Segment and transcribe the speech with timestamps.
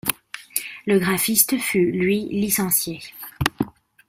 [0.87, 3.01] Le graphiste fut, lui, licencié.